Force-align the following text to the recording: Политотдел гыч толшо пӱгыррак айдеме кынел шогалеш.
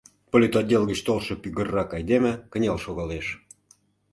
Политотдел 0.31 0.83
гыч 0.89 0.99
толшо 1.07 1.33
пӱгыррак 1.41 1.89
айдеме 1.97 2.33
кынел 2.51 2.77
шогалеш. 2.85 3.27